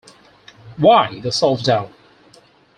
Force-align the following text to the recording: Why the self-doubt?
Why 0.77 1.19
the 1.19 1.31
self-doubt? 1.31 1.91